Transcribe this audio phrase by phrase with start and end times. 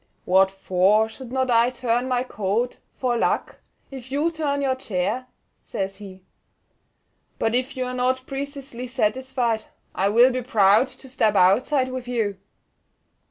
[0.25, 3.59] "What for should not I turn my coat, for luck,
[3.91, 5.27] if you turn your chair?"
[5.63, 6.23] says he.
[7.37, 12.07] "But if you are not preceesely satisfied, I will be proud to step outside with
[12.07, 12.39] you."